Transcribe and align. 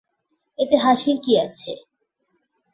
এতে 0.59 0.75
হাসির 0.77 1.17
কি 1.23 1.33
আছে? 1.45 1.71